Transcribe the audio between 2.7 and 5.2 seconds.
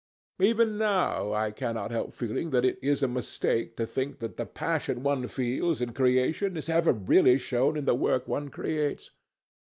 is a mistake to think that the passion